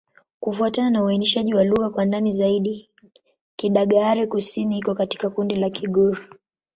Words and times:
Kufuatana 0.39 0.89
na 0.89 1.03
uainishaji 1.03 1.53
wa 1.53 1.63
lugha 1.63 1.89
kwa 1.89 2.05
ndani 2.05 2.31
zaidi, 2.31 2.89
Kidagaare-Kusini 3.55 4.77
iko 4.77 4.93
katika 4.95 5.29
kundi 5.29 5.55
la 5.55 5.69
Kigur. 5.69 6.19